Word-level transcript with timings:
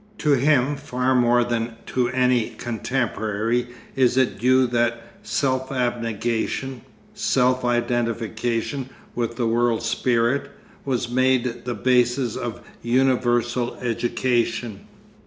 To 0.17 0.31
him 0.33 0.77
far 0.77 1.13
more 1.13 1.43
than 1.43 1.75
to 1.85 2.07
any 2.09 2.49
contemporary 2.57 3.67
is 3.95 4.17
it 4.17 4.39
due 4.39 4.65
that 4.65 4.99
self 5.21 5.71
abnegation, 5.71 6.81
self 7.13 7.63
identification 7.63 8.89
with 9.13 9.35
the 9.35 9.45
world 9.45 9.83
spirit, 9.83 10.49
was 10.85 11.07
made 11.07 11.65
the 11.65 11.75
basis 11.75 12.35
of 12.35 12.61
universal 12.81 13.75
education. 13.75 14.87